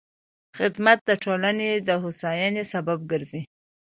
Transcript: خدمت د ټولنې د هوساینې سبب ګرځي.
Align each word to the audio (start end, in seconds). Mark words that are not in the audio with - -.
خدمت 0.57 0.99
د 1.05 1.11
ټولنې 1.23 1.69
د 1.87 1.89
هوساینې 2.03 2.63
سبب 2.73 2.99
ګرځي. 3.11 3.41